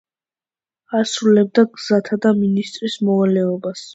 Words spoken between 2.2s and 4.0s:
მინისტრის მოვალეობას.